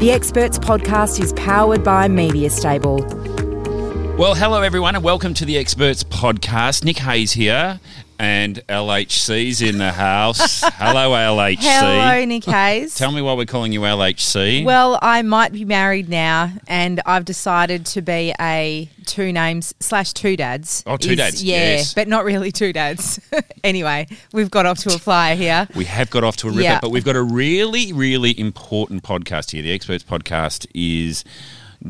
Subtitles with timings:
[0.00, 3.19] The Experts Podcast is powered by Media Stable.
[4.20, 6.84] Well, hello everyone, and welcome to the Experts Podcast.
[6.84, 7.80] Nick Hayes here,
[8.18, 10.60] and LHC's in the house.
[10.74, 11.56] hello, LHC.
[11.60, 12.94] Hello, Nick Hayes.
[12.96, 14.62] Tell me why we're calling you LHC.
[14.62, 20.12] Well, I might be married now, and I've decided to be a two names slash
[20.12, 20.84] two dads.
[20.86, 21.94] Oh, two Is- dads, Yeah, yes.
[21.94, 23.18] but not really two dads.
[23.64, 25.66] anyway, we've got off to a flyer here.
[25.74, 26.78] we have got off to a ripper, Yeah.
[26.82, 29.62] but we've got a really, really important podcast here.
[29.62, 31.24] The Experts Podcast is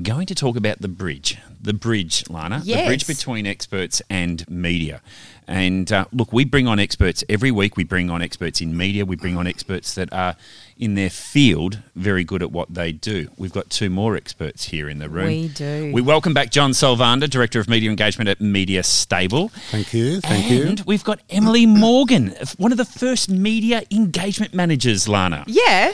[0.03, 1.39] going to talk about the bridge.
[1.61, 2.63] The bridge, Lana.
[2.65, 5.03] The bridge between experts and media.
[5.47, 7.77] And uh, look, we bring on experts every week.
[7.77, 9.05] We bring on experts in media.
[9.05, 10.37] We bring on experts that are
[10.79, 13.29] in their field very good at what they do.
[13.37, 15.27] We've got two more experts here in the room.
[15.27, 15.91] We do.
[15.93, 19.49] We welcome back John Solvander, Director of Media Engagement at Media Stable.
[19.71, 20.21] Thank you.
[20.21, 20.67] Thank and you.
[20.69, 25.45] And we've got Emily Morgan, one of the first media engagement managers, Lana.
[25.49, 25.93] Yeah.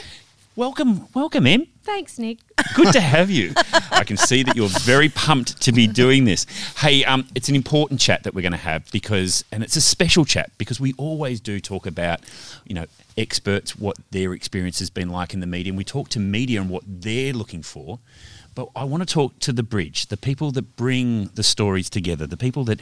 [0.55, 1.67] Welcome, welcome, Em.
[1.87, 2.39] Thanks, Nick.
[2.75, 3.53] Good to have you.
[3.91, 6.45] I can see that you're very pumped to be doing this.
[6.75, 9.81] Hey, um, it's an important chat that we're going to have because, and it's a
[9.81, 12.19] special chat because we always do talk about,
[12.65, 16.09] you know, experts, what their experience has been like in the media, and we talk
[16.09, 17.99] to media and what they're looking for.
[18.53, 22.27] But I want to talk to the bridge, the people that bring the stories together,
[22.27, 22.81] the people that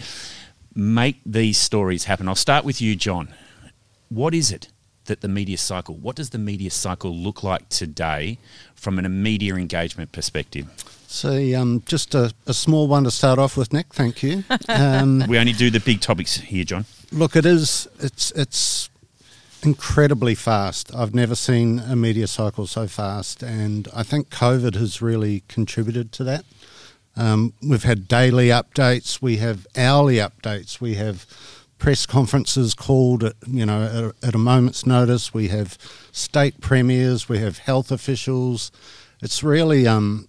[0.73, 2.28] make these stories happen.
[2.28, 3.36] I'll start with you, John.
[4.09, 4.70] What is it
[5.06, 8.38] that the media cycle, what does the media cycle look like today
[8.75, 10.67] from an, a media engagement perspective?
[11.08, 13.94] So, um, just a, a small one to start off with, Nick.
[13.94, 14.44] Thank you.
[14.67, 16.86] Um, We only do the big topics here, John.
[17.11, 17.88] look, it is.
[17.99, 18.89] It's it's
[19.64, 20.94] incredibly fast.
[20.94, 26.11] I've never seen a media cycle so fast, and I think COVID has really contributed
[26.14, 26.45] to that.
[27.15, 29.21] Um, we've had daily updates.
[29.21, 30.82] We have hourly updates.
[30.82, 31.26] We have
[31.85, 35.35] press conferences called, at, you know, at, at a moment's notice.
[35.35, 35.77] We have
[36.11, 37.29] state premiers.
[37.29, 38.71] We have health officials.
[39.21, 40.27] It's really, um,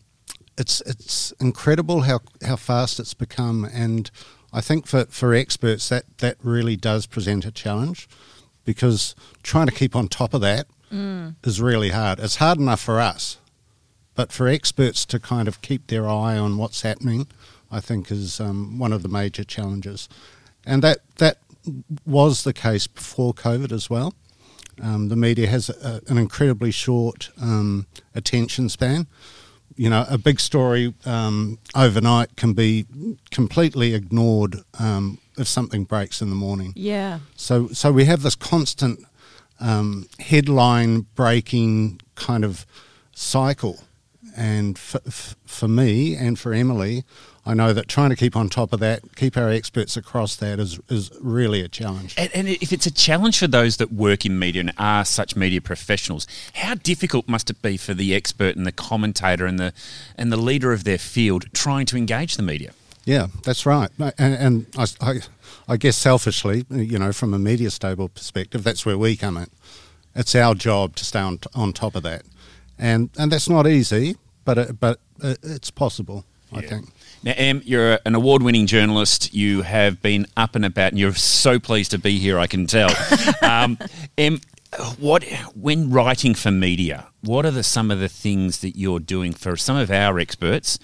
[0.59, 4.11] it's it's incredible how how fast it's become, and
[4.53, 8.07] I think for for experts that that really does present a challenge
[8.67, 10.67] because trying to keep on top of that
[11.43, 12.21] is really hard.
[12.21, 13.39] It's hard enough for us,
[14.15, 17.29] but for experts to kind of keep their eye on what's happening,
[17.71, 20.07] I think is um, one of the major challenges,
[20.67, 21.39] and that that
[22.05, 24.15] was the case before COVID as well.
[24.83, 29.07] Um, the media has a, an incredibly short um, attention span.
[29.75, 32.87] You know, a big story um, overnight can be
[33.31, 36.73] completely ignored um, if something breaks in the morning.
[36.77, 37.19] Yeah.
[37.37, 39.01] So, so we have this constant
[39.61, 42.65] um, headline breaking kind of
[43.15, 43.81] cycle.
[44.37, 45.01] And for,
[45.47, 47.05] for me and for Emily,
[47.49, 50.59] I know that trying to keep on top of that, keep our experts across that
[50.59, 52.15] is, is really a challenge.
[52.19, 55.37] And, and if it's a challenge for those that work in media and are such
[55.37, 59.73] media professionals, how difficult must it be for the expert and the commentator and the
[60.17, 62.73] and the leader of their field trying to engage the media?
[63.05, 63.91] Yeah, that's right.
[64.01, 65.15] And, and I, I,
[65.69, 69.47] I guess selfishly, you know, from a media stable perspective, that's where we come in.
[70.17, 72.23] It's our job to stay on, on top of that.
[72.77, 76.69] And, and that's not easy, but, it, but it's possible, I Yeah.
[76.69, 76.89] think.
[77.23, 79.35] Now, Em, you're an award-winning journalist.
[79.35, 82.39] You have been up and about, and you're so pleased to be here.
[82.39, 82.91] I can tell.
[83.43, 83.79] um,
[84.17, 84.41] Em,
[84.99, 87.09] what when writing for media?
[87.23, 90.79] What are the some of the things that you're doing for some of our experts?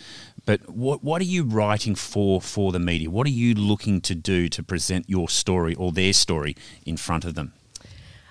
[0.44, 3.10] But what what are you writing for for the media?
[3.10, 7.24] What are you looking to do to present your story or their story in front
[7.24, 7.52] of them?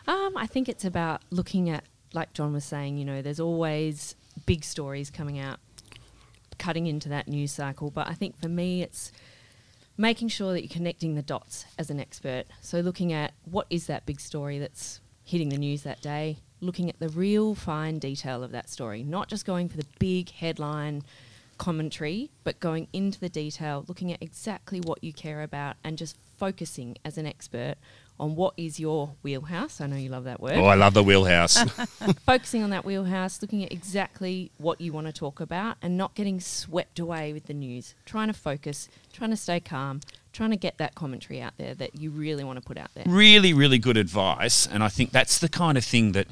[0.08, 4.16] Um, I think it's about looking at, like John was saying, you know, there's always
[4.46, 5.60] big stories coming out,
[6.62, 7.90] cutting into that news cycle.
[7.90, 9.12] But I think for me, it's
[9.98, 12.46] making sure that you're connecting the dots as an expert.
[12.62, 16.88] So looking at what is that big story that's hitting the news that day, looking
[16.88, 21.02] at the real fine detail of that story, not just going for the big headline
[21.58, 26.16] commentary, but going into the detail, looking at exactly what you care about, and just
[26.38, 27.76] focusing as an expert
[28.22, 29.82] on what is your wheelhouse.
[29.82, 30.54] I know you love that word.
[30.54, 31.58] Oh, I love the wheelhouse.
[32.26, 36.14] Focusing on that wheelhouse, looking at exactly what you want to talk about, and not
[36.14, 37.96] getting swept away with the news.
[38.06, 40.02] Trying to focus, trying to stay calm,
[40.34, 43.06] trying to get that commentary out there that you really want to put out there.
[43.08, 44.68] really, really good advice.
[44.68, 46.28] And I think that's the kind of thing that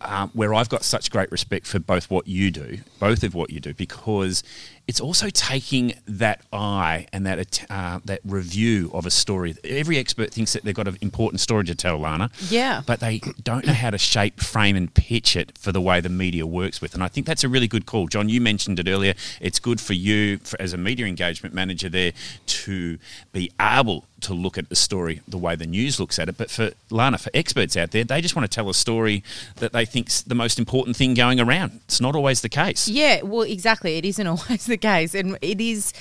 [0.00, 3.50] um, where I've got such great respect for both what you do, both of what
[3.50, 4.42] you do, because
[4.88, 9.56] it's also taking that eye and that uh, that review of a story.
[9.64, 12.30] Every expert thinks that they've got an important story to tell, Lana.
[12.48, 12.82] Yeah.
[12.86, 16.08] But they don't know how to shape, frame, and pitch it for the way the
[16.08, 16.94] media works with.
[16.94, 18.06] And I think that's a really good call.
[18.06, 19.14] John, you mentioned it earlier.
[19.40, 22.12] It's good for you for, as a media engagement manager there
[22.46, 22.98] to
[23.32, 26.38] be able to look at the story the way the news looks at it.
[26.38, 29.22] But for Lana, for experts out there, they just want to tell a story
[29.56, 31.80] that they think's the most important thing going around.
[31.84, 32.88] It's not always the case.
[32.88, 33.96] Yeah, well, exactly.
[33.98, 35.92] It isn't always the case, and it is.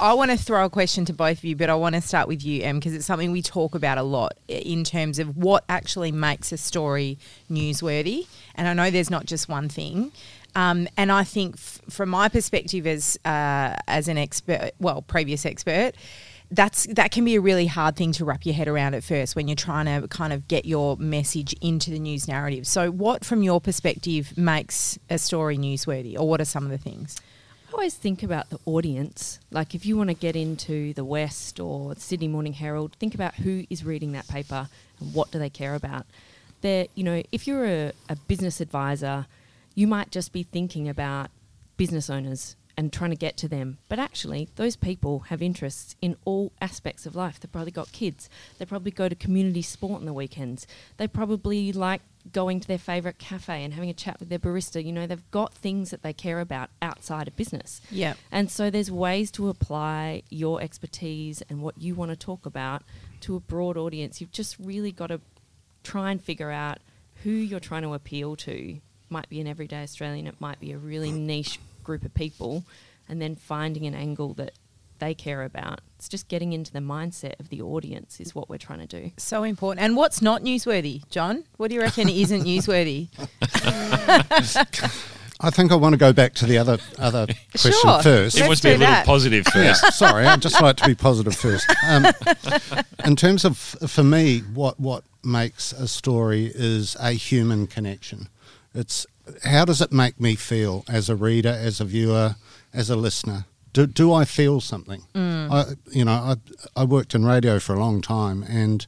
[0.00, 2.28] I want to throw a question to both of you, but I want to start
[2.28, 5.64] with you, Em, because it's something we talk about a lot in terms of what
[5.68, 7.18] actually makes a story
[7.50, 8.26] newsworthy.
[8.54, 10.12] And I know there's not just one thing.
[10.54, 15.46] Um, and I think, f- from my perspective as uh, as an expert, well, previous
[15.46, 15.92] expert,
[16.52, 19.34] that's that can be a really hard thing to wrap your head around at first
[19.34, 22.66] when you're trying to kind of get your message into the news narrative.
[22.66, 26.78] So, what from your perspective makes a story newsworthy, or what are some of the
[26.78, 27.20] things?
[27.68, 29.40] I always think about the audience.
[29.50, 33.14] Like if you want to get into the West or the Sydney Morning Herald, think
[33.14, 34.68] about who is reading that paper
[35.00, 36.04] and what do they care about.
[36.60, 39.26] There, you know, if you're a, a business advisor,
[39.74, 41.30] you might just be thinking about
[41.78, 43.78] business owners and trying to get to them.
[43.88, 47.38] But actually, those people have interests in all aspects of life.
[47.40, 48.28] They've probably got kids.
[48.58, 50.66] They probably go to community sport on the weekends.
[50.96, 52.02] They probably like
[52.32, 54.84] going to their favourite cafe and having a chat with their barista.
[54.84, 57.80] You know, they've got things that they care about outside of business.
[57.90, 58.14] Yeah.
[58.30, 62.82] And so there's ways to apply your expertise and what you want to talk about
[63.22, 64.20] to a broad audience.
[64.20, 65.20] You've just really got to
[65.82, 66.78] try and figure out
[67.22, 68.78] who you're trying to appeal to.
[69.10, 72.64] Might be an everyday Australian, it might be a really niche group of people,
[73.08, 74.52] and then finding an angle that
[74.98, 75.80] they care about.
[75.96, 79.10] It's just getting into the mindset of the audience is what we're trying to do.
[79.16, 79.84] So important.
[79.84, 81.42] And what's not newsworthy, John?
[81.56, 83.08] What do you reckon isn't newsworthy?
[85.44, 88.00] I think I want to go back to the other other question Sure.
[88.02, 88.36] first.
[88.36, 89.06] It Let's must be a little that.
[89.06, 89.92] positive Yeah, first.
[89.98, 91.66] sorry, I'd just like to be positive first.
[91.88, 92.06] Um,
[93.04, 98.28] in terms of, for me, what what makes a story is a human connection.
[98.72, 99.04] It's
[99.44, 102.36] how does it make me feel as a reader, as a viewer,
[102.72, 103.44] as a listener?
[103.72, 105.02] Do, do I feel something?
[105.52, 106.36] I, you know, I,
[106.76, 108.86] I worked in radio for a long time, and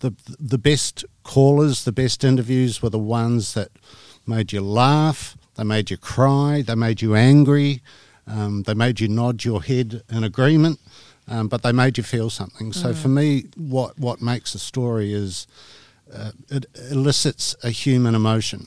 [0.00, 3.70] the the best callers, the best interviews were the ones that
[4.26, 7.82] made you laugh, they made you cry, they made you angry,
[8.26, 10.78] um, they made you nod your head in agreement,
[11.28, 12.72] um, but they made you feel something.
[12.72, 15.46] So for me, what what makes a story is
[16.14, 18.66] uh, it elicits a human emotion,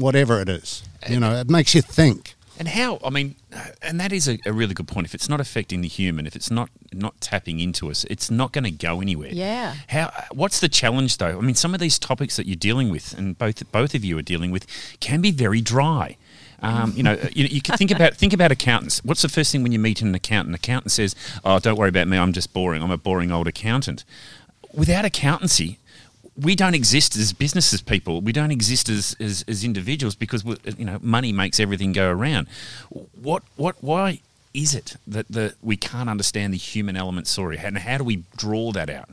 [0.00, 0.82] whatever it is.
[1.08, 2.34] You know, it makes you think.
[2.58, 2.98] And how?
[3.02, 3.36] I mean,
[3.80, 5.06] and that is a, a really good point.
[5.06, 8.52] If it's not affecting the human, if it's not not tapping into us, it's not
[8.52, 9.30] going to go anywhere.
[9.32, 9.76] Yeah.
[9.88, 10.12] How?
[10.30, 11.38] What's the challenge though?
[11.38, 14.18] I mean, some of these topics that you're dealing with, and both both of you
[14.18, 14.66] are dealing with,
[15.00, 16.18] can be very dry.
[16.62, 19.02] Um, you know, you, you can think about think about accountants.
[19.02, 20.50] What's the first thing when you meet an accountant?
[20.50, 22.18] An accountant says, "Oh, don't worry about me.
[22.18, 22.82] I'm just boring.
[22.82, 24.04] I'm a boring old accountant."
[24.74, 25.79] Without accountancy,
[26.40, 28.20] we don't exist as businesses people.
[28.20, 30.44] We don't exist as, as, as individuals because
[30.78, 32.48] you know money makes everything go around.
[33.20, 34.20] What what why
[34.54, 38.24] is it that the we can't understand the human element story and how do we
[38.36, 39.08] draw that out?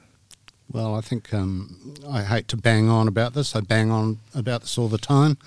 [0.71, 3.56] Well, I think um, I hate to bang on about this.
[3.56, 5.38] I bang on about this all the time.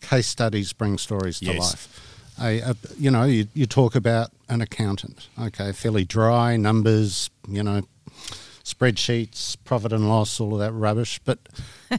[0.00, 1.58] Case studies bring stories to Yes.
[1.58, 2.06] life.
[2.42, 5.28] A, a, you know, you, you talk about an accountant.
[5.38, 7.28] Okay, fairly dry numbers.
[7.46, 7.82] You know,
[8.72, 11.20] spreadsheets, profit and loss, all of that rubbish.
[11.24, 11.38] But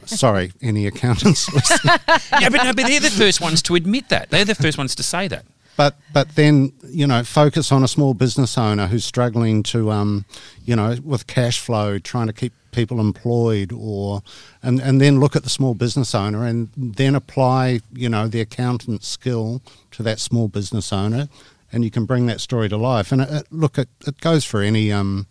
[0.04, 1.48] sorry, any accountants
[1.84, 4.30] yeah, but no, but they're the first ones to admit that.
[4.30, 5.44] They're the first ones to say that.
[5.76, 10.24] But but then you know focus on a small business owner who's struggling to um
[10.64, 14.22] you know with cash flow, trying to keep people employed, or
[14.62, 18.40] and and then look at the small business owner and then apply you know the
[18.40, 19.62] accountant skill
[19.92, 21.28] to that small business owner,
[21.72, 23.10] and you can bring that story to life.
[23.10, 25.26] And it, it, look, it, it goes for any um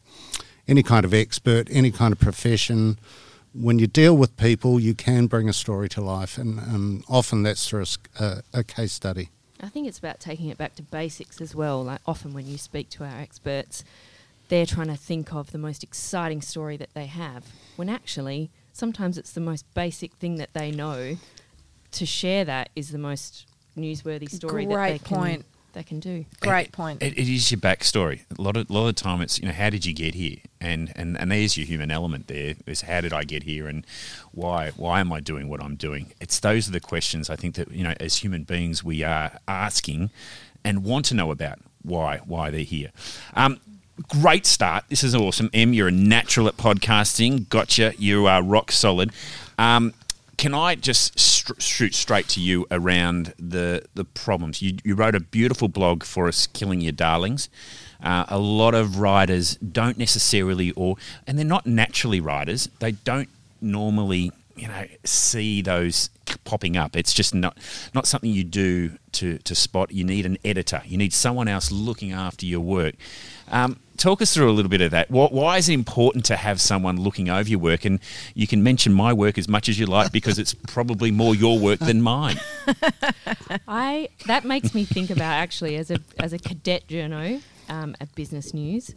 [0.68, 2.98] any kind of expert, any kind of profession.
[3.54, 7.44] When you deal with people, you can bring a story to life, and, and often
[7.44, 9.30] that's through a s- a, a case study.
[9.60, 11.84] I think it's about taking it back to basics as well.
[11.84, 13.84] Like often when you speak to our experts,
[14.50, 17.44] they're trying to think of the most exciting story that they have,
[17.76, 21.18] when actually sometimes it's the most basic thing that they know.
[21.92, 23.46] To share that is the most
[23.78, 25.46] newsworthy story that they Great can, point.
[25.74, 26.26] They can do.
[26.40, 27.02] Great point.
[27.02, 28.22] It, it is your backstory.
[28.38, 30.14] A lot of a lot of the time, it's you know how did you get
[30.16, 32.28] here, and and and there's your human element.
[32.28, 33.86] There is how did I get here, and
[34.32, 36.14] why why am I doing what I'm doing?
[36.20, 39.40] It's those are the questions I think that you know as human beings we are
[39.48, 40.10] asking,
[40.64, 42.92] and want to know about why why they're here.
[43.36, 43.60] Um,
[44.08, 44.86] great start.
[44.90, 45.50] This is awesome.
[45.54, 47.50] Em, you're a natural at podcasting.
[47.50, 47.94] Gotcha.
[47.98, 49.12] You are rock solid.
[49.58, 49.94] Um,
[50.42, 54.60] can I just str- shoot straight to you around the the problems?
[54.60, 57.48] You, you wrote a beautiful blog for us, killing your darlings.
[58.02, 60.96] Uh, a lot of writers don't necessarily, or
[61.28, 62.70] and they're not naturally writers.
[62.80, 63.30] They don't
[63.62, 66.10] normally, you know, see those
[66.52, 66.98] popping up.
[66.98, 67.58] It's just not
[67.94, 69.92] not something you do to to spot.
[69.92, 70.82] You need an editor.
[70.86, 72.96] You need someone else looking after your work.
[73.48, 75.10] Um, talk us through a little bit of that.
[75.10, 77.86] Why, why is it important to have someone looking over your work?
[77.86, 78.00] And
[78.34, 81.58] you can mention my work as much as you like because it's probably more your
[81.58, 82.40] work than mine.
[83.68, 88.14] I that makes me think about actually as a as a cadet journo um, at
[88.14, 88.94] Business News,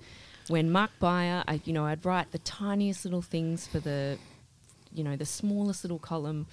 [0.49, 4.19] when Mark Beyer, I, you know, I'd write the tiniest little things for the,
[4.93, 6.47] you know, the smallest little column,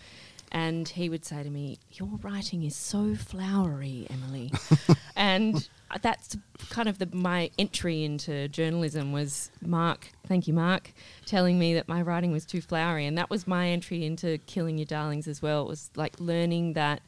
[0.52, 4.52] and he would say to me, "Your writing is so flowery, Emily,"
[5.16, 5.68] and
[6.02, 6.38] that's
[6.70, 10.10] kind of the, my entry into journalism was Mark.
[10.28, 10.94] Thank you, Mark,
[11.26, 14.78] telling me that my writing was too flowery, and that was my entry into killing
[14.78, 15.64] your darlings as well.
[15.64, 17.02] It was like learning that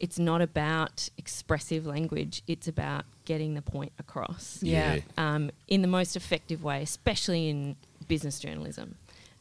[0.00, 4.58] it's not about expressive language; it's about getting the point across.
[4.62, 4.94] Yeah.
[4.96, 5.00] Yeah.
[5.16, 7.76] Um, in the most effective way, especially in
[8.08, 8.96] business journalism.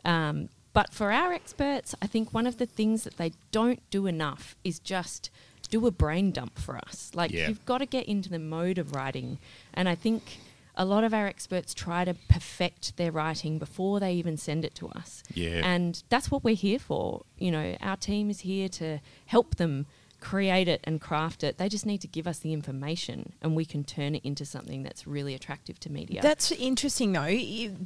[0.05, 4.05] Um, but for our experts, I think one of the things that they don't do
[4.05, 5.31] enough is just
[5.71, 7.09] do a brain dump for us.
[7.15, 7.47] Like Yeah.
[7.47, 9.39] you've got to get into the mode of writing,
[9.73, 10.37] and I think
[10.75, 14.75] a lot of our experts try to perfect their writing before they even send it
[14.75, 15.23] to us.
[15.33, 15.61] Yeah.
[15.63, 17.23] And that's what we're here for.
[17.39, 19.87] You know, our team is here to help them
[20.27, 21.57] create it and craft it.
[21.57, 24.83] They just need to give us the information and we can turn it into something
[24.83, 26.21] that's really attractive to media.
[26.21, 27.37] That's interesting, though.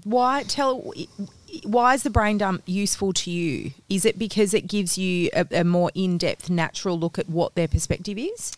[0.05, 0.91] Why tell?
[1.63, 3.71] Why is the brain dump useful to you?
[3.89, 7.67] Is it because it gives you a, a more in-depth, natural look at what their
[7.67, 8.53] perspective is?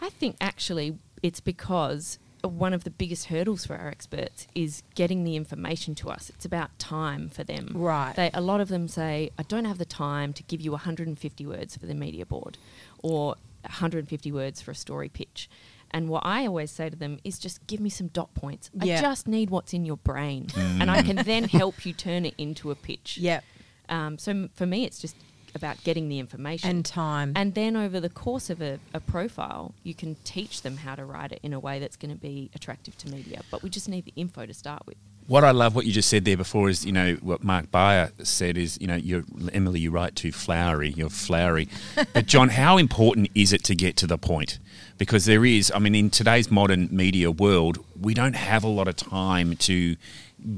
[0.00, 5.24] I think actually it's because one of the biggest hurdles for our experts is getting
[5.24, 6.30] the information to us.
[6.30, 7.70] It's about time for them.
[7.74, 8.14] Right.
[8.14, 11.46] They, a lot of them say, I don't have the time to give you 150
[11.46, 12.58] words for the media board
[13.02, 15.48] or 150 words for a story pitch.
[15.92, 18.70] And what I always say to them is just give me some dot points.
[18.74, 18.98] Yeah.
[18.98, 20.48] I just need what's in your brain.
[20.56, 23.18] And I can then help you turn it into a pitch.
[23.18, 23.44] Yep.
[23.88, 25.16] Um, so m- for me, it's just
[25.54, 26.68] about getting the information.
[26.68, 27.32] And time.
[27.36, 31.04] And then over the course of a, a profile, you can teach them how to
[31.04, 33.42] write it in a way that's going to be attractive to media.
[33.50, 34.96] But we just need the info to start with.
[35.28, 38.10] What I love, what you just said there before, is you know what Mark Beyer
[38.22, 41.68] said is you know you're Emily, you write too flowery, you're flowery.
[42.12, 44.58] but John, how important is it to get to the point?
[44.98, 48.88] Because there is, I mean, in today's modern media world, we don't have a lot
[48.88, 49.96] of time to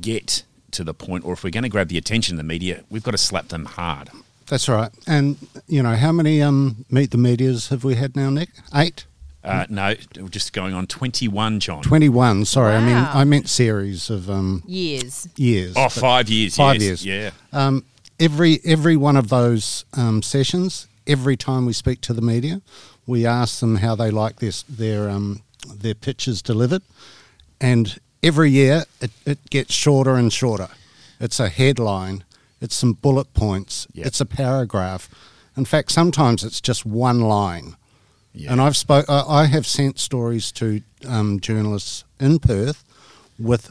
[0.01, 2.85] get to the point, or if we're going to grab the attention of the media,
[2.91, 4.11] we've got to slap them hard.
[4.47, 4.91] That's right.
[5.07, 5.37] And
[5.67, 8.51] you know how many um, meet the medias have we had now, Nick?
[8.75, 9.07] Eight.
[9.43, 11.83] Uh, no, we're just going on 21, John.
[11.83, 12.75] 21, sorry.
[12.75, 15.29] I mean, I meant series of um, Years.
[15.37, 15.75] years.
[15.77, 16.57] Oh, but five years.
[16.57, 17.05] Five yes.
[17.05, 17.05] years.
[17.05, 17.31] Yeah.
[17.53, 17.85] Um,
[18.19, 22.63] every every one of those um, sessions, every time we speak to the media,
[23.07, 25.43] we ask them how they like this, their um,
[25.75, 26.83] their pitches delivered,
[27.61, 30.69] and every year it, it gets shorter and shorter.
[31.21, 32.25] It's a headline,
[32.65, 34.07] it's some bullet points, Yep.
[34.07, 35.09] it's a paragraph.
[35.57, 37.77] In fact, sometimes it's just one line.
[38.33, 38.51] Yeah.
[38.53, 39.05] And I've spoke.
[39.09, 42.83] I I have sent stories to um, journalists in Perth
[43.39, 43.71] with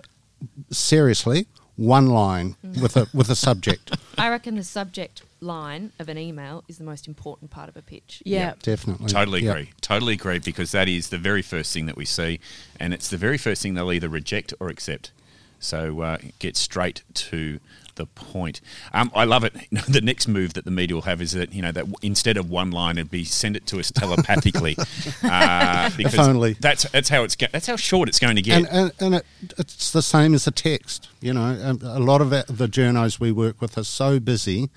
[0.72, 3.98] seriously one line with a with a subject.
[4.18, 7.82] I reckon the subject line of an email is the most important part of a
[7.82, 8.22] pitch.
[8.26, 8.54] Yeah.
[8.62, 9.52] Definitely, Totally Yep.
[9.56, 9.70] agree.
[9.82, 12.40] Totally agree because that is the very first thing that we see,
[12.80, 15.12] and it's the very first thing they'll either reject or accept.
[15.60, 17.60] So uh, get straight to
[17.96, 18.62] the point.
[18.94, 19.54] Um, I love it.
[19.88, 22.50] the next move that the media will have is that you know that instead of
[22.50, 24.78] one line, it'd be send it to us telepathically.
[25.24, 26.54] uh, because only.
[26.54, 28.58] that's that's how it's go- that's how short it's going to get.
[28.58, 29.26] And, and, and it,
[29.58, 31.10] it's the same as a text.
[31.22, 34.70] You know, a lot of it, the journos we work with are so busy,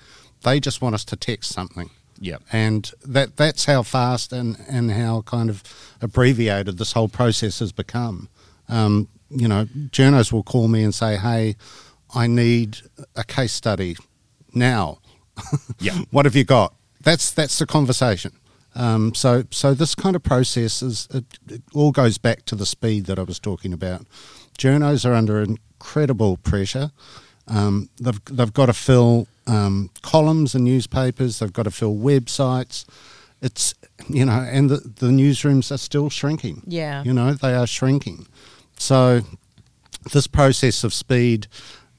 [0.43, 1.89] they just want us to text something.
[2.19, 2.43] Yep.
[2.51, 5.63] And that that's how fast and, and how kind of
[6.01, 8.29] abbreviated this whole process has become.
[8.69, 11.55] Um, you know, journos will call me and say, hey,
[12.13, 12.77] I need
[13.15, 13.97] a case study
[14.53, 14.99] now.
[15.79, 15.99] Yeah.
[16.11, 16.73] what have you got?
[17.03, 18.31] That's that's the conversation.
[18.73, 22.65] Um, so so this kind of process is it, it all goes back to the
[22.65, 24.05] speed that I was talking about.
[24.57, 26.91] Journos are under incredible pressure.
[27.47, 31.39] Um, they've they've got to fill um, columns in newspapers.
[31.39, 32.85] They've got to fill websites.
[33.41, 33.75] It's
[34.09, 36.63] you know, and the the newsrooms are still shrinking.
[36.65, 37.03] Yeah.
[37.03, 38.27] you know they are shrinking.
[38.79, 39.21] So
[40.11, 41.47] this process of speed,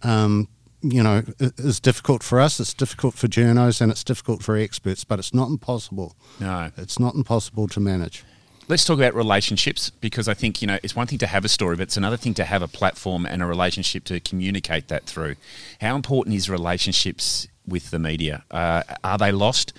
[0.02, 0.49] um,
[0.83, 2.61] you know, is difficult for us.
[2.61, 5.05] It's difficult for journos, and it's difficult for experts.
[5.05, 6.14] But it's not impossible.
[6.40, 6.71] No.
[6.76, 8.25] It's not impossible to manage.
[8.69, 11.49] Let's talk about relationships because I think, you know, it's one thing to have a
[11.49, 15.05] story, but it's another thing to have a platform and a relationship to communicate that
[15.05, 15.37] through.
[15.81, 18.45] How important is relationships with the media?
[18.50, 19.73] Uh, are they lost?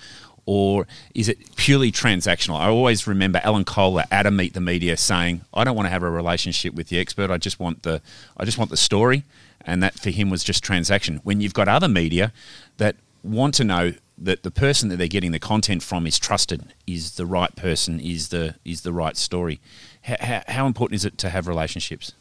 [0.44, 2.58] Or is it purely transactional?
[2.58, 5.90] I always remember Alan Kohler at a Meet the Media saying, "I don't want to
[5.90, 7.30] have a relationship with the expert.
[7.30, 8.02] I just want the,
[8.36, 9.22] I just want the story."
[9.64, 11.20] And that for him was just transaction.
[11.22, 12.32] When you've got other media
[12.78, 16.74] that want to know that the person that they're getting the content from is trusted,
[16.86, 19.60] is the right person, is the is the right story.
[20.02, 22.12] How, how important is it to have relationships?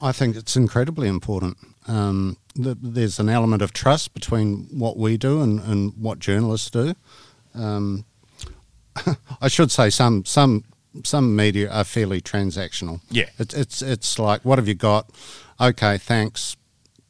[0.00, 1.58] I think it's incredibly important.
[1.86, 6.70] Um, th- there's an element of trust between what we do and, and what journalists
[6.70, 6.94] do.
[7.54, 8.04] Um,
[9.40, 10.64] I should say some some
[11.04, 13.00] some media are fairly transactional.
[13.10, 13.28] Yeah.
[13.38, 15.10] it's it's it's like what have you got?
[15.60, 16.56] Okay, thanks.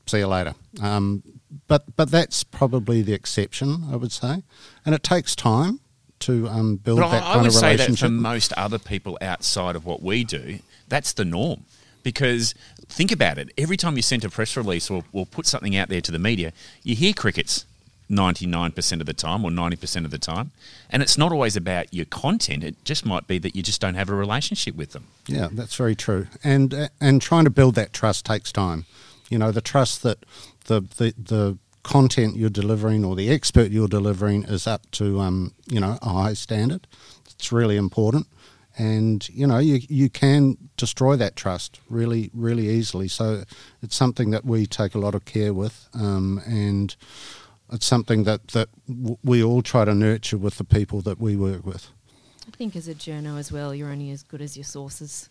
[0.06, 0.54] See you later.
[0.82, 1.22] Um,
[1.68, 4.42] but but that's probably the exception, I would say,
[4.84, 5.80] and it takes time
[6.20, 8.78] to um, build But that I, I kind would of say that for most other
[8.78, 11.64] people outside of what we do, that's the norm.
[12.02, 12.54] Because
[12.88, 15.88] think about it, every time you send a press release or, or put something out
[15.88, 16.52] there to the media,
[16.82, 17.66] you hear crickets
[18.10, 20.50] 99% of the time or 90% of the time.
[20.90, 23.94] And it's not always about your content, it just might be that you just don't
[23.94, 25.06] have a relationship with them.
[25.26, 26.26] Yeah, that's very true.
[26.42, 28.84] And and trying to build that trust takes time.
[29.28, 30.18] You know, the trust that
[30.66, 35.54] the the, the content you're delivering or the expert you're delivering is up to um,
[35.66, 36.86] you know a high standard.
[37.30, 38.26] It's really important.
[38.78, 43.08] And you know you you can destroy that trust really really easily.
[43.08, 43.44] So
[43.82, 46.94] it's something that we take a lot of care with, um, and
[47.72, 51.36] it's something that that w- we all try to nurture with the people that we
[51.36, 51.88] work with.
[52.46, 55.28] I think as a journo as well, you're only as good as your sources.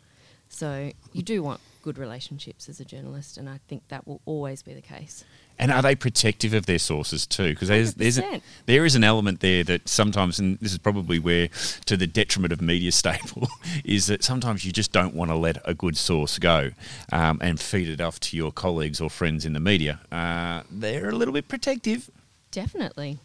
[0.48, 4.63] So you do want good relationships as a journalist, and I think that will always
[4.63, 5.24] be the case.
[5.60, 7.50] And are they protective of their sources too?
[7.50, 11.19] Because there's, there's a, there is an element there that sometimes, and this is probably
[11.19, 11.50] where,
[11.86, 13.48] to the detriment of media stable,
[13.84, 16.72] is that sometimes you just don't want to let a good source go
[17.12, 20.00] um, and feed it off to your colleagues or friends in the media.
[20.12, 22.10] Uh, they're a little bit protective.
[22.51, 23.20] Definitely.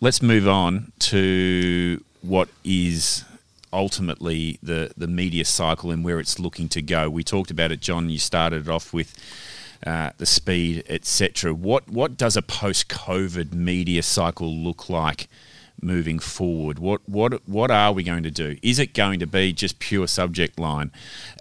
[0.00, 3.24] Let's move on to what is
[3.72, 7.10] ultimately the, the media cycle and where it's looking to go.
[7.10, 8.10] We talked about it, John.
[8.10, 9.14] You started off with
[9.86, 11.52] uh, the speed, etc.
[11.52, 15.28] What what does a post COVID media cycle look like
[15.84, 16.78] moving forward?
[16.78, 18.56] What what what are we going to do?
[18.62, 20.90] Is it going to be just pure subject line?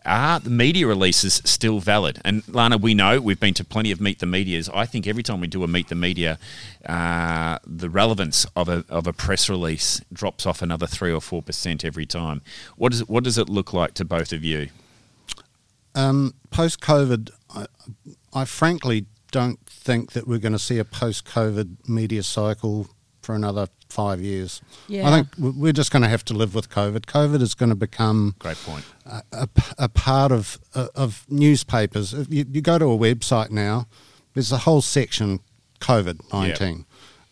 [0.05, 2.21] Are the media releases still valid?
[2.25, 4.69] And Lana, we know we've been to plenty of meet the medias.
[4.73, 6.37] I think every time we do a meet the media,
[6.85, 11.41] uh, the relevance of a of a press release drops off another three or four
[11.41, 12.41] percent every time.
[12.75, 14.69] What does what does it look like to both of you?
[15.95, 17.67] Um, post COVID, I,
[18.33, 22.87] I frankly don't think that we're going to see a post COVID media cycle
[23.21, 24.61] for another five years.
[24.87, 25.07] Yeah.
[25.07, 27.01] I think we're just going to have to live with COVID.
[27.05, 28.85] COVID is going to become Great point.
[29.05, 32.13] a, a, a part of uh, of newspapers.
[32.13, 33.87] If you, you go to a website now,
[34.33, 35.39] there's a whole section
[35.79, 36.85] COVID nineteen.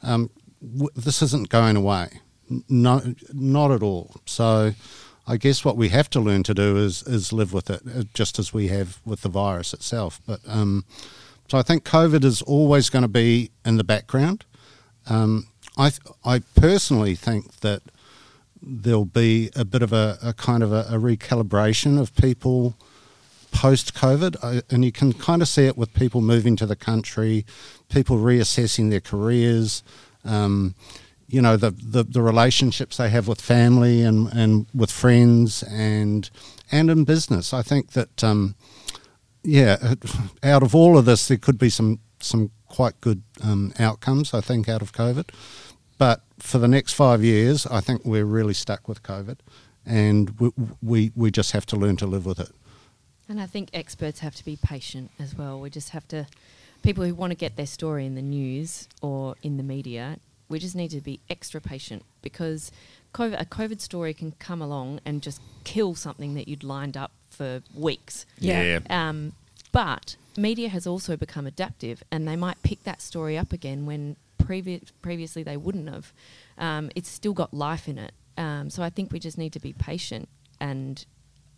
[0.04, 0.30] Um,
[0.62, 2.08] w- this isn't going away.
[2.67, 3.02] No,
[3.34, 4.08] not at all.
[4.26, 4.74] So,
[5.26, 8.04] I guess what we have to learn to do is is live with it, uh,
[8.13, 10.19] just as we have with the virus itself.
[10.28, 10.84] But um,
[11.50, 14.45] so I think COVID is always going to be in the background.
[15.10, 15.47] Um,
[15.82, 15.91] I
[16.24, 17.82] I personally think that
[18.62, 22.76] there'll be a bit of a, a kind of a, a recalibration of people
[23.52, 27.46] post COVID, and you can kind of see it with people moving to the country,
[27.89, 29.84] people reassessing their careers,
[30.24, 30.76] um,
[31.28, 36.30] you know, the, the, the relationships they have with family and, and with friends and
[36.72, 37.54] and in business.
[37.54, 38.56] I think that, um,
[39.44, 39.96] yeah,
[40.44, 44.34] out of all of this, there could be some some quite good um, outcomes.
[44.34, 45.30] I think out of COVID,
[46.02, 49.38] but for the next five years, I think we're really stuck with COVID,
[49.86, 50.50] and we
[50.82, 52.50] we, we just have to learn to live with it.
[53.30, 55.60] And I think experts have to be patient as well.
[55.60, 56.26] We just have to,
[56.82, 60.18] people who want to get their story in the news or in the media,
[60.50, 62.72] we just need to be extra patient because
[63.14, 67.12] COVID, a COVID story can come along and just kill something that you'd lined up
[67.30, 68.26] for weeks.
[68.40, 68.80] Yeah.
[68.90, 69.34] Um,
[69.72, 74.16] but media has also become adaptive, and they might pick that story up again when
[74.43, 76.13] previ- previously they wouldn't have.
[76.58, 78.13] Um, it's still got life in it.
[78.38, 81.06] Um, so I think we just need to be patient and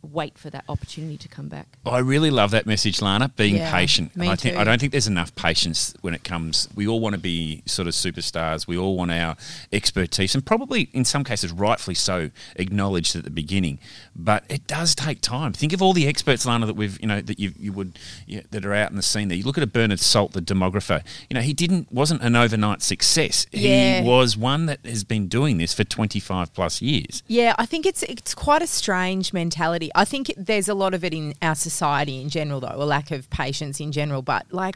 [0.04, 1.68] wait for that opportunity to come back.
[1.86, 3.30] I really love that message, Lana.
[3.30, 4.16] Being Yeah, patient.
[4.16, 4.62] me I think too.
[4.62, 6.68] I don't think there's enough patience when it comes.
[6.76, 8.68] We all want to be sort of superstars.
[8.68, 9.36] We all want our
[9.72, 13.80] expertise, and probably in some cases, rightfully so, acknowledged at the beginning.
[14.16, 15.54] But it does take time.
[15.54, 18.38] Think of all the experts, Lana, that we've you know that you you would you
[18.38, 19.30] know, that are out in the scene.
[19.30, 21.04] There, you look at a Bernard Salt, the demographer.
[21.30, 23.46] You know, he didn't wasn't an overnight success.
[23.52, 24.02] Yeah.
[24.02, 27.24] He was one that has been doing this for 25 plus years.
[27.28, 29.92] Yeah, I think it's it's quite a strange mentality.
[29.96, 33.12] I think there's a lot of it in our society in general, though, a lack
[33.12, 34.22] of patience in general.
[34.22, 34.76] But like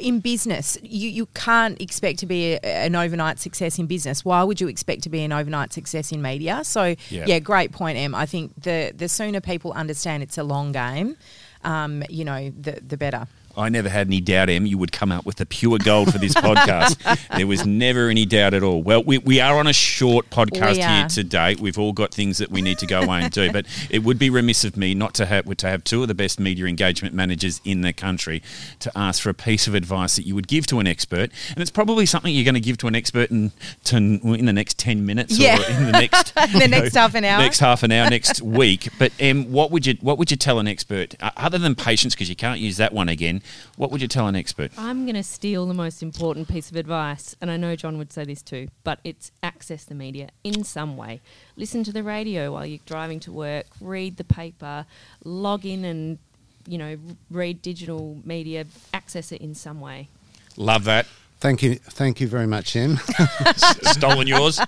[0.00, 4.24] in business, you, you can't expect to be a, an overnight success in business.
[4.24, 6.62] Why would you expect to be an overnight success in media?
[6.64, 7.24] So, Yeah.
[7.26, 8.14] yeah, great point, Em.
[8.14, 11.16] I think the, the sooner people understand it's a long game,
[11.64, 13.26] um, you know, the, the better.
[13.56, 16.18] I never had any doubt, Em, you would come out with the pure gold for
[16.18, 16.96] this podcast.
[17.36, 18.82] there was never any doubt at all.
[18.82, 21.08] Well, we, we are on a short podcast We here are.
[21.08, 21.56] today.
[21.60, 24.18] We've all got things that we need to go away and do, but it would
[24.18, 27.14] be remiss of me not to have to have two of the best media engagement
[27.14, 28.42] managers in the country
[28.78, 31.58] to ask for a piece of advice that you would give to an expert, and
[31.58, 33.52] it's probably something you're going to give to an expert in
[33.84, 35.58] to, in the next ten minutes Yeah.
[35.60, 37.38] or in the next The you next half an hour.
[37.40, 38.88] next half an hour next week.
[38.98, 42.14] But um, what would you what would you tell an expert uh, other than patience
[42.14, 43.39] because you can't use that one again?
[43.76, 44.72] What would you tell an expert?
[44.78, 48.12] I'm going to steal the most important piece of advice, and I know John would
[48.12, 51.20] say this too, but it's access the media in some way.
[51.56, 54.86] Listen to the radio while you're driving to work, read the paper,
[55.24, 56.18] log in and,
[56.66, 56.96] you know,
[57.30, 60.08] read digital media, access it in some way.
[60.56, 61.06] Love that.
[61.40, 62.98] Thank you, thank you very much, Em.
[63.56, 64.60] Stolen yours.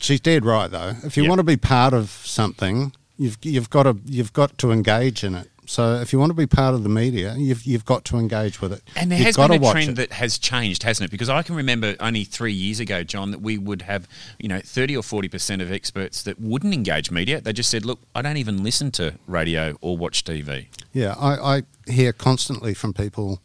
[0.00, 0.94] She's dead right though.
[1.04, 1.28] If you Yep.
[1.28, 5.34] want to be part of something, you've you've got to you've got to engage in
[5.34, 5.50] it.
[5.66, 8.60] So if you want to be part of the media, you've you've got to engage
[8.60, 8.82] with it.
[8.96, 9.96] And there you've has got been a trend it.
[9.96, 11.10] that has changed, hasn't it?
[11.10, 14.60] Because I can remember only three years ago, John, that we would have, you know,
[14.60, 17.40] 30 or 40% of experts that wouldn't engage media.
[17.40, 20.66] They just said, look, I don't even listen to radio or watch TV.
[20.92, 23.40] Yeah, I, I hear constantly from people.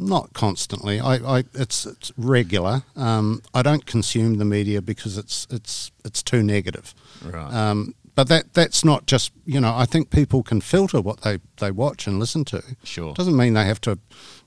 [0.00, 1.00] Not constantly.
[1.00, 2.82] I, I it's it's regular.
[2.94, 6.94] Um, I don't consume the media because it's it's it's too negative.
[7.24, 7.52] Right.
[7.52, 9.72] Um, but that that's not just you know.
[9.76, 12.64] I think people can filter what they, they watch and listen to.
[12.82, 13.14] Sure.
[13.14, 13.96] Doesn't mean they have to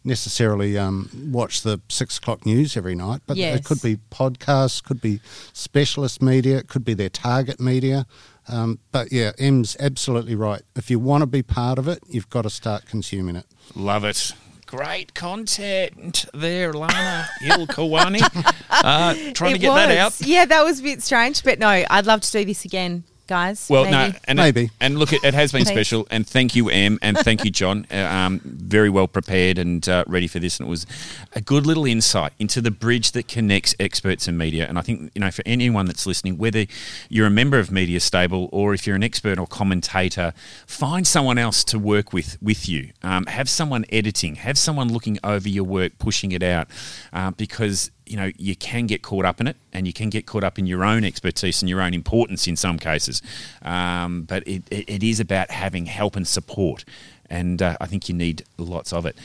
[0.04, 3.22] necessarily um, watch the six o'clock news every night.
[3.26, 3.60] But Yes.
[3.60, 5.22] it could be podcasts, could be
[5.54, 8.06] specialist media, it could be their target media.
[8.50, 10.64] Um, but yeah, Em's absolutely right.
[10.76, 13.46] If you want to be part of it, you've got to start consuming it.
[13.74, 14.34] Love it.
[14.66, 18.22] Great content there, Lana Ilkawani.
[18.84, 20.20] Uh, trying to It get that out.
[20.22, 23.68] Yeah, that was a bit strange, but no, I'd love to do this again, guys.
[23.70, 24.12] Well, maybe.
[24.12, 24.72] no, and Maybe.
[24.82, 27.72] and look, it, it has been special, and thank you, Em, and thank you, John.
[27.92, 30.86] Uh, um, very well prepared and uh, ready for this, and it was
[31.34, 34.66] a good little insight into the bridge that connects experts and media.
[34.68, 36.66] And I think you know, for anyone that's listening, whether
[37.10, 40.34] you're a member of Media Stable or if you're an expert or commentator,
[40.66, 42.92] find someone else to work with with you.
[43.04, 46.68] Um, have someone editing, have someone looking over your work, pushing it out,
[47.14, 50.26] uh, because you know you can get caught up in it and you can get
[50.26, 53.22] caught up in your own expertise and your own importance in some cases.
[53.62, 56.84] Um, but it, it, it is about having help and support
[57.32, 59.18] and uh, I think you need lots of it.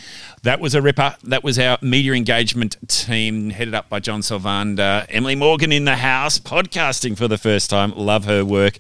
[0.45, 1.17] That was a ripper.
[1.25, 5.05] That was our media engagement team, headed up by John Solvander.
[5.09, 7.93] Emily Morgan in the house, podcasting for the first time.
[7.97, 8.79] Love her work.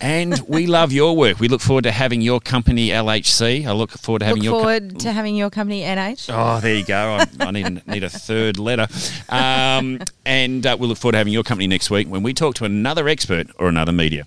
[0.00, 1.40] And we love your work.
[1.40, 3.66] We look forward to having your company, LHC.
[3.66, 6.30] I look forward to having Look your forward to having your company, NH.
[6.32, 7.18] Oh, there you go.
[7.18, 8.86] I, I need, a, need a third letter.
[9.28, 12.54] Um, and uh, we'll look forward to having your company next week when we talk
[12.56, 14.26] to another expert or another media.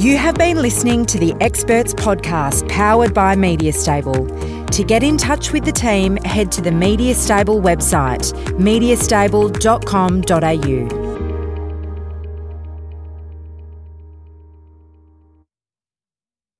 [0.00, 4.26] You have been listening to the Experts Podcast powered by Media Stable.
[4.68, 11.09] To get in touch with the team, head to the Media Stable website, mediastable.com.au.